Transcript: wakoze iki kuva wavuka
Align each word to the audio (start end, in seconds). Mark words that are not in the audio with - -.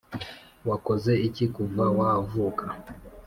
wakoze 0.69 1.11
iki 1.27 1.45
kuva 1.55 1.85
wavuka 1.97 2.65